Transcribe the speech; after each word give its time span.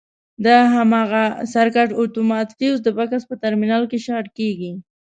د 0.45 0.47
هماغه 0.73 1.23
سرکټ 1.53 1.89
اتومات 2.01 2.47
فیوز 2.57 2.79
د 2.83 2.89
بکس 2.97 3.21
په 3.29 3.35
ترمینل 3.43 3.83
کې 3.91 3.97
شارټ 4.05 4.27
کېږي. 4.39 4.71